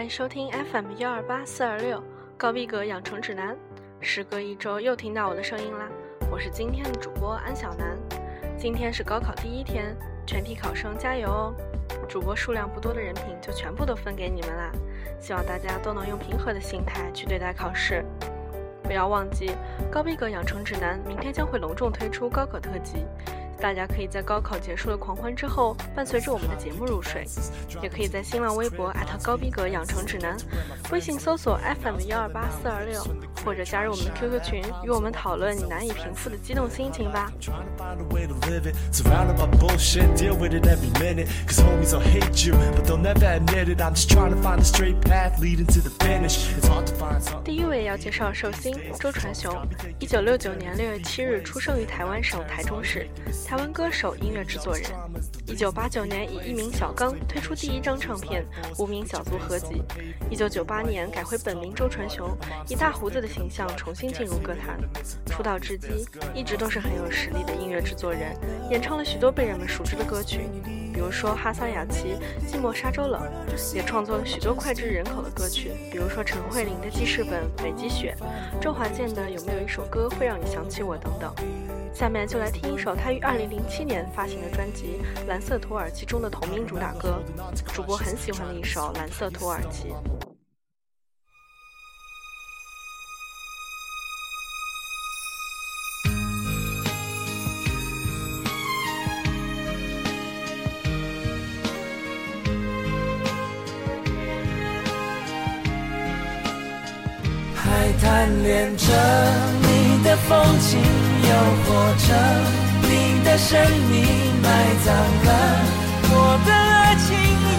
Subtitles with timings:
[0.00, 2.02] 欢迎收听 FM 幺二八四二六
[2.38, 3.54] 高逼格养成指南。
[4.00, 5.90] 时隔一周，又听到我的声音啦！
[6.30, 7.98] 我是今天的主播安小南。
[8.56, 9.94] 今天是高考第一天，
[10.26, 11.54] 全体考生加油哦！
[12.08, 14.72] 主播数量不多的人品就全部都分给你们啦！
[15.20, 18.02] 希望大家都能用平和的心态去对待考试。
[18.82, 19.50] 不要忘记，
[19.92, 23.04] 高逼格养成指南明天将会隆重推出高考特辑。
[23.60, 27.24] 大家可以在高考结束的狂欢之后，伴随着我们的节目入睡，
[27.82, 30.36] 也可以在新浪微博艾特高逼格养成指南，
[30.90, 33.02] 微信搜索 FM 幺二八四二六，
[33.44, 37.32] 或者加入我们的 QQ 群，与我们讨论你难以平复的激动心情吧。
[47.44, 49.54] 第一位要介绍寿星周传雄，
[49.98, 53.08] 一九六九年六月七日出生于台湾省台中市。
[53.46, 54.84] 台湾歌手、音乐制作人，
[55.46, 58.44] 一九八九年以艺名小刚推出第一张唱片
[58.82, 59.82] 《无名小卒合集》，
[60.30, 62.36] 一九九八年改回本名周传雄，
[62.68, 64.78] 以大胡子的形象重新进入歌坛。
[65.26, 68.36] 出道至今，一直都是很有实力的音乐制作人，
[68.70, 70.40] 演唱了许多被人们熟知的歌曲，
[70.92, 72.16] 比如说哈萨雅琪
[72.52, 73.22] 《寂寞沙洲冷》，
[73.74, 78.14] 也创作了许多脍炙人口的歌曲，比如说陈慧琳的记事本《北极雪》，
[78.60, 81.32] 周华健的有没有一首歌会让你想起我等等。
[81.92, 87.20] 下面就来听一首他于二零零七年发行的专辑《蓝色土耳其》中的同名主打歌，
[87.72, 89.88] 主播很喜欢的一首《蓝色土耳其》。
[108.00, 108.86] 贪恋着
[109.62, 110.68] 你的风情。
[111.22, 112.08] 又或者
[112.82, 113.48] 你的生
[113.88, 113.94] 命
[114.42, 114.46] 埋
[114.84, 115.30] 葬了
[116.12, 117.06] 我的爱情，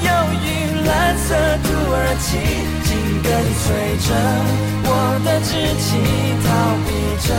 [0.03, 0.09] 忧
[0.43, 0.45] 郁
[0.85, 1.29] 蓝色
[1.63, 2.27] 土耳其，
[2.83, 2.89] 紧
[3.23, 3.27] 跟
[3.61, 3.63] 随
[4.01, 4.09] 着
[4.83, 4.89] 我
[5.23, 5.49] 的志
[5.79, 5.87] 气，
[6.43, 6.45] 逃
[6.83, 6.89] 避
[7.25, 7.29] 着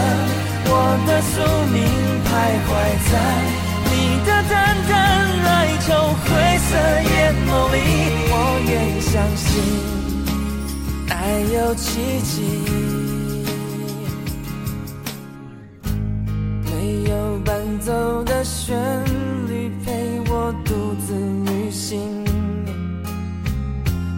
[0.64, 0.74] 我
[1.06, 1.34] 的宿
[1.70, 1.76] 命，
[2.24, 2.30] 徘
[2.64, 2.70] 徊
[3.10, 3.12] 在
[3.90, 3.92] 你
[4.24, 4.54] 的淡
[4.88, 4.90] 淡
[5.44, 5.46] 哀
[5.86, 5.86] 愁
[6.24, 6.24] 灰
[6.56, 6.70] 色
[7.10, 7.12] 眼
[7.46, 7.76] 眸里。
[8.30, 8.34] 我
[8.70, 9.44] 愿相信，
[11.10, 11.12] 爱
[11.52, 11.82] 有奇
[12.22, 12.81] 迹。
[18.44, 18.76] 旋
[19.46, 21.14] 律陪我独自
[21.46, 22.24] 旅行，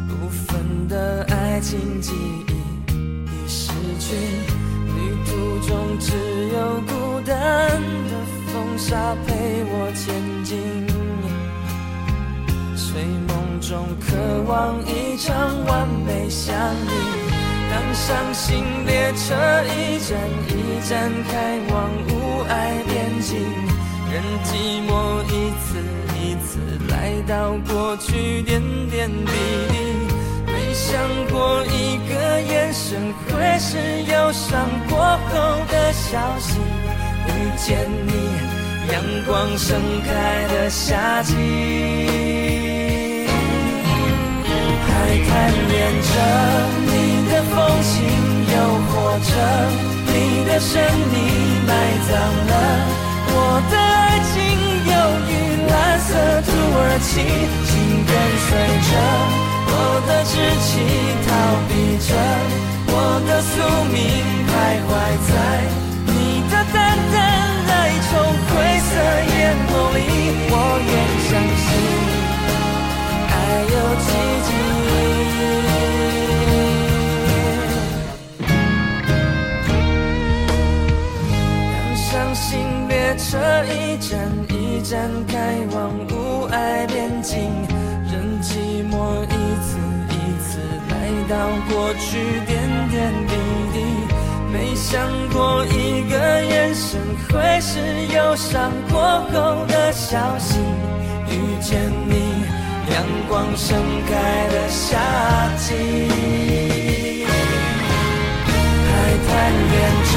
[0.09, 2.13] 部分的爱情记
[2.49, 2.53] 忆
[2.89, 3.71] 已失
[4.01, 4.17] 去，
[4.87, 6.13] 旅途中只
[6.55, 7.37] 有孤单
[8.09, 8.13] 的
[8.47, 10.87] 风沙陪我前进，
[12.77, 17.35] 睡梦中渴望一场完美相遇。
[17.71, 20.17] 当伤心列车一站
[20.49, 23.35] 一站开往无爱边境，
[24.15, 25.83] 任寂寞一次
[26.15, 29.33] 一次来到过去点点滴
[29.69, 29.75] 滴，
[30.47, 31.03] 没想
[31.33, 35.35] 过一个眼神会是忧伤过后
[35.69, 36.61] 的消息。
[37.27, 38.13] 遇见你，
[38.93, 41.35] 阳光盛开的夏季，
[44.47, 44.87] 还
[45.27, 46.09] 贪恋着
[46.87, 46.95] 你。
[47.27, 47.93] 的风情，
[48.55, 48.55] 又
[48.87, 49.29] 或者
[50.07, 50.15] 你
[50.45, 50.71] 的神
[51.11, 51.15] 秘
[51.67, 51.71] 埋
[52.07, 52.13] 葬
[52.47, 52.53] 了
[53.37, 53.39] 我
[53.71, 54.35] 的爱情，
[54.87, 54.95] 忧
[55.29, 55.31] 郁
[55.67, 56.09] 蓝色
[56.47, 57.11] 土耳其，
[57.67, 57.73] 紧
[58.07, 58.11] 跟
[58.47, 58.49] 随
[58.89, 58.91] 着
[59.67, 59.73] 我
[60.07, 60.73] 的志气，
[61.27, 61.29] 逃
[61.69, 61.73] 避
[62.07, 62.09] 着
[62.87, 62.95] 我
[63.27, 63.53] 的宿
[63.93, 63.97] 命，
[64.47, 64.53] 徘
[64.87, 64.89] 徊
[65.29, 65.33] 在
[85.27, 87.51] 开往无爱边境，
[88.11, 89.79] 任寂寞一次
[90.11, 90.59] 一次
[90.91, 90.93] 来
[91.29, 91.33] 到
[91.69, 92.07] 过去
[92.47, 92.53] 点
[92.91, 93.33] 点滴
[93.73, 93.77] 滴。
[94.53, 94.93] 没想
[95.33, 96.15] 过一个
[96.45, 97.79] 眼神会是
[98.15, 99.01] 忧伤过
[99.33, 100.59] 后的消息。
[101.29, 102.13] 遇见你，
[102.93, 103.77] 阳光盛
[104.07, 104.13] 开
[104.49, 104.99] 的夏
[105.59, 105.73] 季，
[108.87, 108.93] 还
[109.27, 109.31] 贪
[109.71, 109.75] 恋
[110.13, 110.15] 着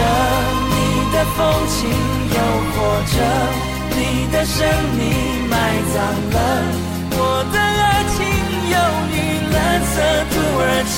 [0.69, 0.78] 你。
[1.10, 1.90] 的风情，
[2.36, 2.38] 又
[2.74, 2.75] 或
[3.07, 3.16] 者
[3.97, 4.61] 你的神
[4.95, 5.01] 秘
[5.49, 5.57] 埋
[5.91, 5.95] 葬
[6.33, 6.38] 了
[7.17, 7.19] 我
[7.51, 8.17] 的爱情，
[8.69, 8.77] 忧
[9.09, 9.17] 郁
[9.51, 9.95] 蓝色
[10.29, 10.63] 土耳
[10.94, 10.95] 其，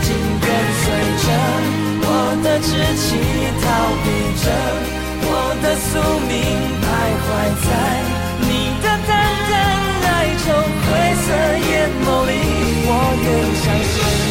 [0.00, 0.08] 紧
[0.40, 0.48] 跟
[0.80, 0.84] 随
[1.24, 1.26] 着
[2.00, 2.10] 我
[2.42, 3.06] 的志气，
[3.60, 3.66] 逃
[4.02, 4.06] 避
[4.42, 4.46] 着。
[5.30, 5.90] 我的宿
[6.26, 6.32] 命，
[6.80, 6.86] 徘
[7.24, 7.28] 徊
[7.66, 7.68] 在
[8.40, 8.48] 你
[8.80, 9.10] 的淡
[9.50, 9.52] 淡
[10.06, 10.46] 哀愁
[10.86, 10.88] 灰
[11.20, 11.26] 色
[11.68, 11.70] 眼
[12.02, 12.30] 眸里，
[12.86, 12.90] 我
[13.24, 13.26] 愿
[13.60, 14.27] 相信。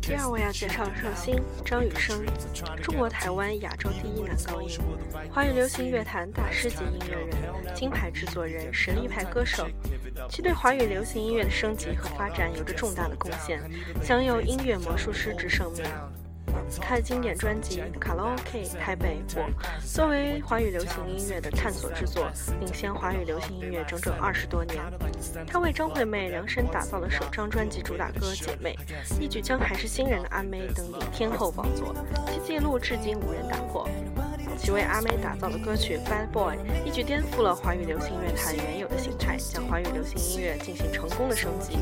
[0.00, 2.24] 第二位要介绍的寿星张雨生，
[2.82, 4.80] 中国台湾亚洲第一男高音，
[5.30, 9.68] 华语流行乐坛大师级音乐人，金牌制作人，实力派歌手，
[10.30, 13.60] 其对华语流行音乐的升级和发展有着重大的贡献，
[14.02, 15.84] 享有音乐魔术师之盛名。
[16.80, 19.42] 他的经典专辑《卡拉 OK 台北我》
[19.94, 22.30] 作为华语流行音乐的探索之作，
[22.60, 24.78] 领先华语流行音乐整整二十多年。
[25.46, 28.76] 他为张惠妹量身打造了首张专辑主打歌《姐妹》，
[29.20, 31.94] 一举将还是新人的阿妹登顶天后宝座，
[32.26, 33.88] 其记录至今无人打破。
[34.62, 36.54] 其为阿妹打造的歌曲《Bad Boy》
[36.86, 41.76] 一举颠覆了华语流行乐坛原有的形态，将华语流行音乐进行成功的升级。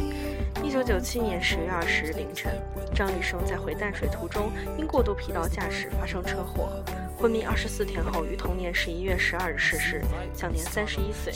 [0.65, 2.59] 一九九七年十月二十日凌晨，
[2.95, 6.83] 张雨生在回淡水途中因过度疲劳驾驶发生车祸。
[7.21, 10.03] 昏迷二十四天后，于同年十一月十二日逝世，
[10.33, 11.31] 享年三十一岁。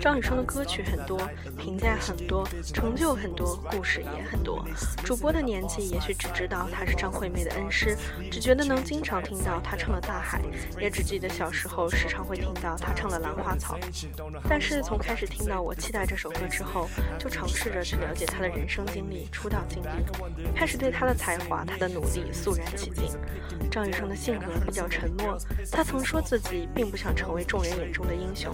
[0.00, 1.16] 张雨生的歌曲很多，
[1.56, 4.66] 评价很多，成就很多，故事也很多。
[5.04, 7.96] 主播的年纪也许只知道他是张惠妹的恩师，
[8.32, 10.42] 只觉得能经常听到他唱了《大海》，
[10.80, 13.78] 也只记得小时候时常会听到他唱了《兰花草》。
[14.48, 23.16] 但是从开始听到《我期待》这首歌之后，就尝试着去了解他的人生经历、出道经历，开始对他的才华、他的努力肃然起敬。
[23.70, 23.83] 张。
[23.84, 25.36] 张雨生的性格比较沉默，
[25.70, 28.50] 他曾说自己并不想成为众人眼中的英雄。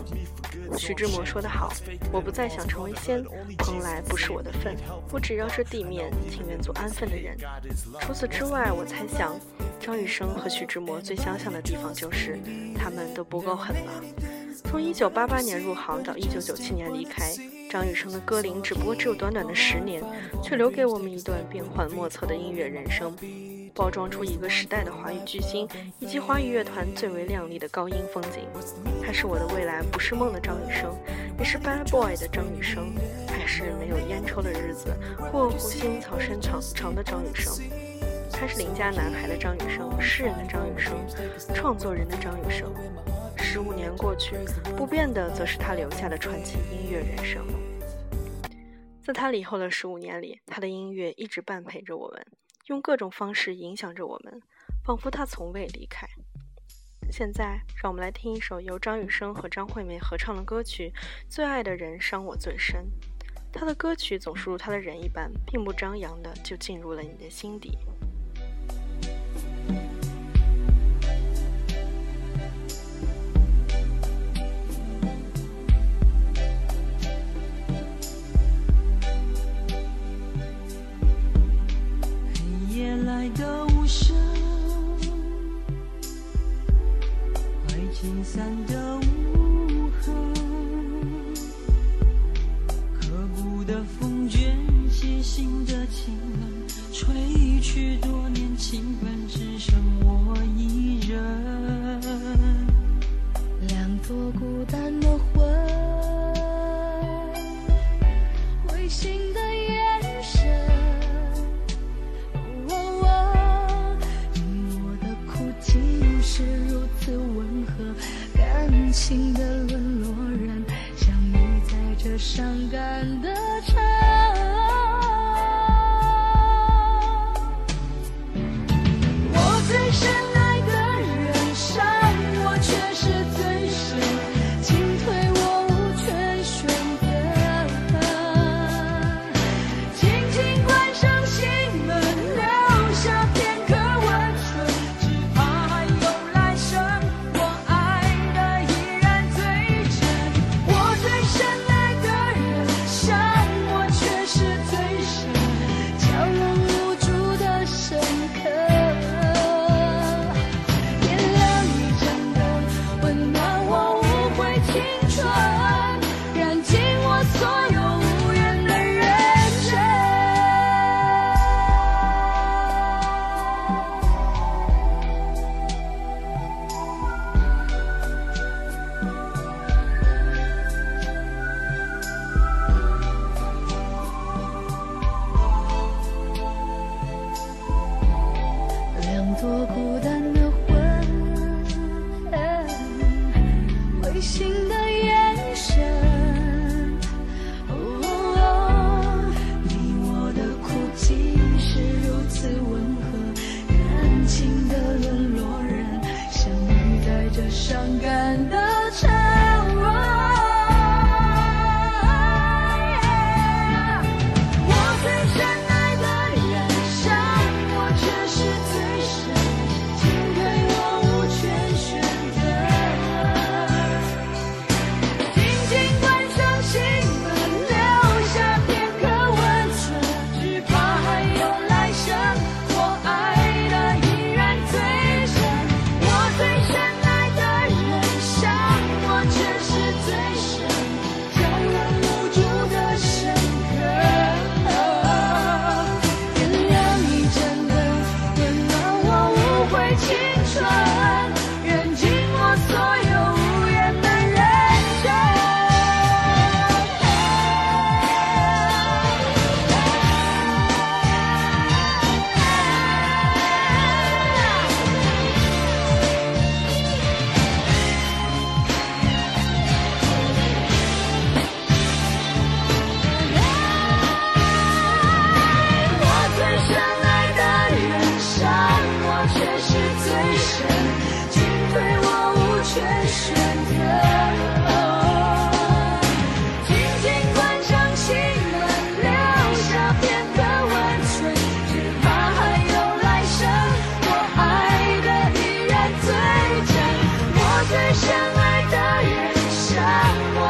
[0.77, 1.73] 徐志摩说得好
[2.11, 3.23] ：“我不再想成为仙，
[3.57, 4.75] 蓬莱不是我的份，
[5.13, 7.37] 我只要这地面，情愿做安分的人。”
[8.03, 9.39] 除此之外，我猜想，
[9.79, 12.37] 张雨生和徐志摩最相像的地方就是，
[12.75, 14.03] 他们都不够狠了。
[14.65, 17.33] 从1988年入行到1997年离开，
[17.71, 20.03] 张雨生的歌龄只不过只有短短的十年，
[20.43, 23.15] 却留给我们一段变幻莫测的音乐人生。
[23.75, 25.69] 包装出一个时代的华语巨星，
[25.99, 28.47] 以及华语乐团最为亮丽的高音风景。
[29.03, 30.97] 他是我的未来，不是梦的张雨生，
[31.39, 32.93] 也是 Bad Boy 的张雨生，
[33.29, 34.95] 还是没有烟抽的日子
[35.31, 37.53] 过湖心草深长长的张雨生。
[38.33, 40.95] 他是邻家男孩的张雨生，诗人的张雨生，
[41.55, 42.73] 创作人的张雨生。
[43.37, 44.37] 十五年过去，
[44.77, 47.45] 不变的则是他留下的传奇音乐人生。
[49.03, 52.25] 在他离后的十五年里，他的音乐一直伴陪着我们。
[52.67, 54.41] 用各种方式影响着我们，
[54.85, 56.07] 仿佛他从未离开。
[57.11, 60.93] 现在，让我们来听一首由张雨生和张惠妹合唱的歌曲
[61.29, 62.87] 《最爱的人伤我最深》。
[63.53, 67.77] 他的歌曲总是如他的人一般，并不张扬的就进入了你的心底。
[108.91, 109.20] 心。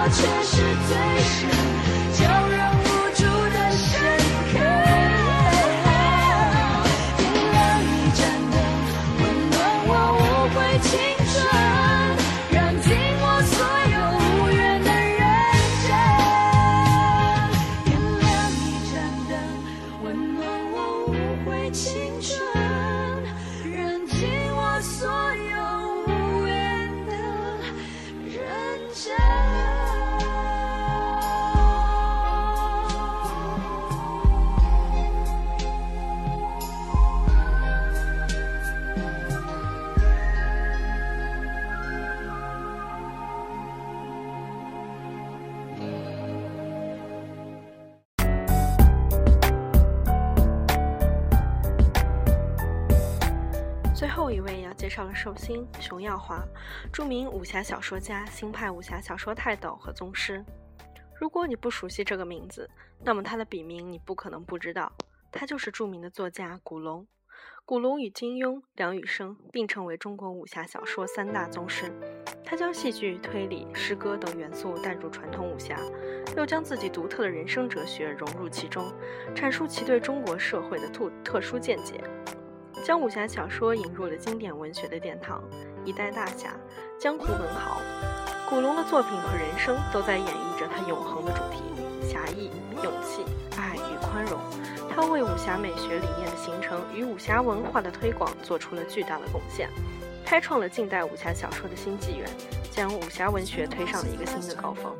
[0.02, 0.56] 我却是
[0.88, 0.96] 最
[2.16, 2.49] 深
[55.00, 56.46] 上了寿星熊耀华，
[56.92, 60.44] 著名武侠小说家、新派武侠小说泰斗和宗师。
[61.18, 62.68] 如果你不熟悉这个名字，
[63.02, 64.92] 那么他的笔名你不可能不知道，
[65.32, 67.06] 他就是著名的作家古龙。
[67.64, 71.90] 古龙与金庸、梁羽生并称为中国武侠小说三大宗师。
[72.44, 75.78] 他将戏剧、推理、诗歌等元素带入传统武侠，
[76.36, 78.92] 又将自己独特的人生哲学融入其中，
[79.34, 82.04] 阐述其对中国社会的特特殊见解。
[82.80, 85.42] 将武侠小说引入了经典文学的殿堂，
[85.84, 86.54] 一代大侠，
[86.98, 87.80] 江湖文豪，
[88.48, 91.62] 古龙的作品和人生都在演绎着他永恒的主题：
[92.08, 92.50] 侠义、
[92.82, 93.24] 勇气、
[93.56, 94.38] 爱与宽容。
[94.88, 99.68] 他为武侠美学理念的形成与武侠文化的推广做出了巨大的贡献，
[100.24, 102.28] 开创了近代武侠小说的新纪元。
[102.70, 104.94] 将武侠文学推上了一个新的高峰。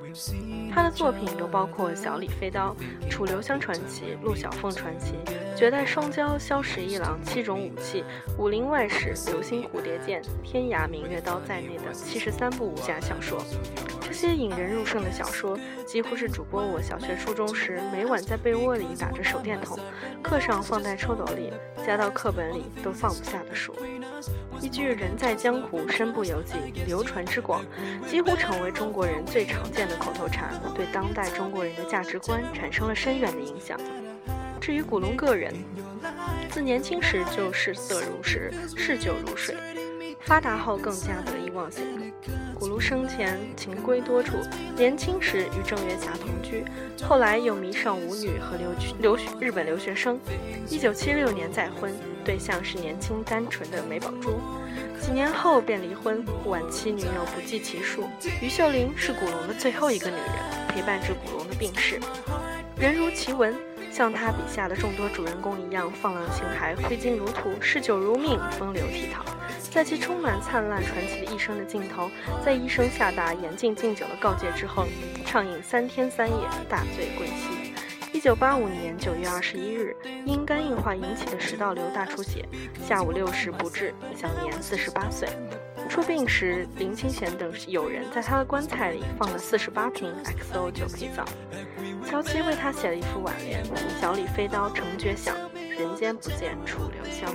[0.75, 2.77] 他的作品又包括《小李飞刀》
[3.09, 5.15] 《楚留香传奇》《陆小凤传奇》
[5.57, 8.05] 《绝代双骄》《萧十一郎》《七种武器》
[8.37, 13.41] 《武林外史》《流星蝴蝶剑》《天涯明月刀》在内的七十三部武侠小说。
[14.03, 19.79] 这些引人入胜的小说，几乎是主播我小学、初中时每晚在被窝里打着手电筒，
[20.21, 21.53] 课上放在抽斗里，
[21.87, 23.73] 夹到课本里都放不下的书。
[24.61, 26.55] 一句“人在江湖，身不由己”，
[26.87, 27.64] 流传之广，
[28.07, 33.81] 几乎成为中国人最常见的口头禅，对当代中国人的价值观产生了深远的影响。
[34.61, 35.55] 至于古龙个人，
[36.50, 39.57] 自年轻时就视色如食，嗜酒如水。
[40.23, 42.12] 发达后更加得意忘形。
[42.55, 44.37] 古龙生前情归多处，
[44.77, 46.65] 年轻时与郑月霞同居，
[47.03, 50.21] 后来又迷上舞女和留留日本留学生。
[50.69, 51.93] 一九七六年再婚，
[52.25, 54.39] 对象是年轻单纯的梅宝珠。
[55.00, 58.05] 几年后便离婚，晚期女友不计其数。
[58.43, 61.99] 于秀玲是古龙的最后一个女人，陪伴着古龙的病逝。
[62.77, 63.55] 人如其文，
[63.91, 69.39] 像他笔下的众多主人公一样，放浪形骸，挥金如土，嗜酒如命，风流倜傥。
[69.71, 72.11] 在其充满灿烂传奇的一生的尽头，
[72.45, 74.85] 在医生下达严禁敬酒的告诫之后，
[75.25, 77.73] 畅饮三天三夜，大醉归西。
[78.12, 79.97] 一九八五年九月二十一日，
[80.27, 82.45] 因肝硬化引起的食道瘤大出血，
[82.85, 85.29] 下午六时不治，享年四十八岁。
[85.89, 91.25] 出殡时，林清玄等友人在他的棺材里放了四十八瓶 XO 酒陪葬。
[92.05, 93.65] 乔七为他写了一副挽联
[94.00, 97.33] ：“小李飞刀成绝响，人间不见楚留香。”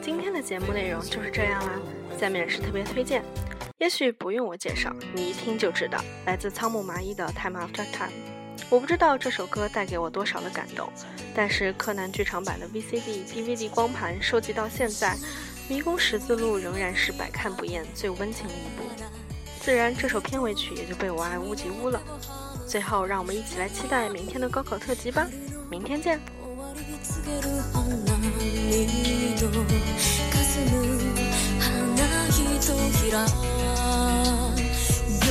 [0.00, 1.72] 今天的节目内容就是这样啦，
[2.20, 3.22] 下面是特别推荐，
[3.78, 8.08] 也许不用我介绍，你一听就知道，来自仓木麻衣的《Time After Time》。
[8.70, 10.88] 我不知道这首歌带给我多少的感动，
[11.34, 15.16] 但是柯南剧场版的 VCD、DVD 光盘收集到现在。
[15.67, 18.83] 迷宫十字路仍然是百看不厌、最温情的一部，
[19.61, 22.01] 自然这首片尾曲也就被我爱屋及乌了。
[22.67, 25.27] 最后，让我们一起来期待明天的高考特辑吧！
[25.69, 26.19] 明天见。
[33.11, 33.25] ら
[35.09, 35.25] 蘇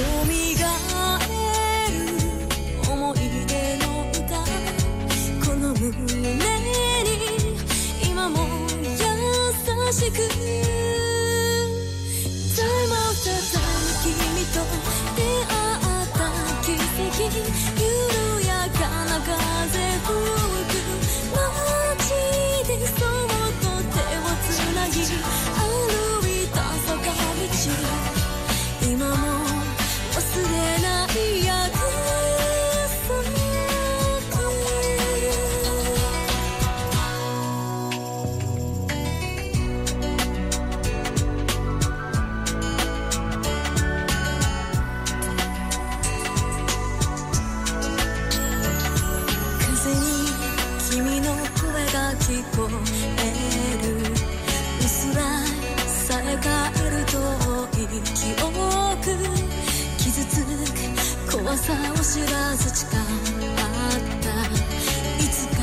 [1.93, 1.97] る
[2.83, 4.19] 思い出の歌
[5.41, 6.62] この胸
[9.94, 10.18] しく
[12.58, 13.62] Time after time
[14.02, 14.10] 君
[14.50, 14.58] と
[15.16, 16.26] 出会った
[16.64, 17.30] 奇跡
[17.78, 17.86] 緩
[18.48, 19.30] やかな風
[20.02, 20.82] 吹く
[21.30, 22.10] 街
[22.68, 23.30] でそっ
[23.62, 25.62] と手をつなぎ歩
[26.28, 27.54] いた坂道
[28.82, 29.22] 今も
[30.16, 30.18] 忘
[30.52, 31.53] れない約
[61.54, 62.98] 怖さを知らず誓った。
[65.24, 65.58] いつか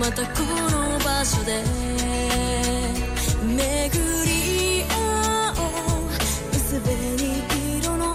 [0.00, 0.42] またこ
[0.72, 1.62] の場所で
[3.44, 3.54] 巡
[4.24, 5.62] り合お
[6.00, 6.08] う。
[6.50, 6.90] 薄紅
[7.78, 8.12] 色の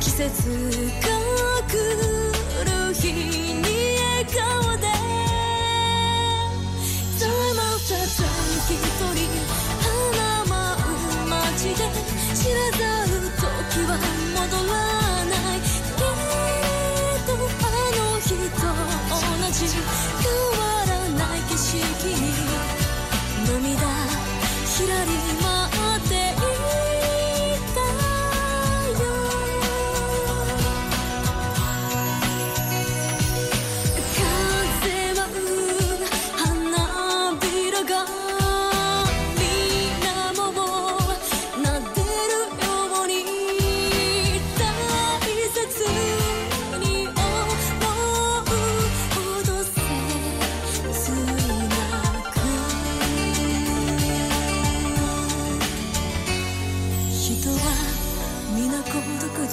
[0.00, 1.08] 季節が
[1.68, 2.09] 来る。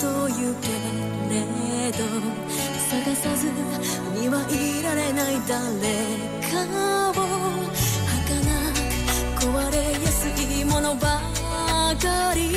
[0.07, 0.67] そう言うけ
[1.33, 1.41] れ
[1.91, 1.97] ど
[2.89, 3.47] 探さず
[4.17, 5.59] にはいられない誰
[6.49, 7.13] かを。
[8.15, 8.37] 儚
[9.35, 11.21] く壊れやすいものば
[11.99, 12.56] かり。